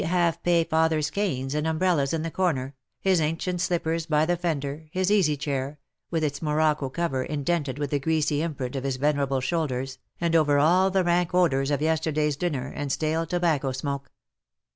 185 0.01 0.33
half 0.33 0.41
pay 0.41 0.65
father^s 0.65 1.11
canes 1.11 1.53
and 1.53 1.67
umbrellas 1.67 2.11
in 2.11 2.23
the 2.23 2.31
corner, 2.31 2.73
his 3.01 3.21
ancient 3.21 3.61
slippers 3.61 4.07
by 4.07 4.25
the 4.25 4.35
fender, 4.35 4.85
his 4.89 5.11
easy 5.11 5.37
chair, 5.37 5.77
with 6.09 6.23
its 6.23 6.41
morocco 6.41 6.89
cover 6.89 7.21
indented 7.23 7.77
with 7.77 7.91
the 7.91 7.99
greasy 7.99 8.41
imprint 8.41 8.75
of 8.75 8.83
his 8.83 8.95
venerable 8.95 9.41
shoulders, 9.41 9.99
and 10.19 10.35
over 10.35 10.57
all 10.57 10.89
the 10.89 11.03
rank 11.03 11.35
odours 11.35 11.69
of 11.69 11.81
yesterday^s 11.81 12.35
dinner 12.35 12.73
and 12.75 12.91
stale 12.91 13.27
tobacco 13.27 13.71
smoke. 13.71 14.11